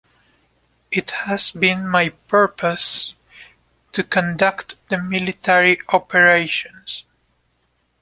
It 0.89 1.11
has 1.11 1.51
been 1.51 1.87
my 1.87 2.09
purpose 2.27 3.13
to 3.91 4.01
conduct 4.03 4.73
the 4.89 4.97
military 4.97 5.77
operations. 5.89 7.03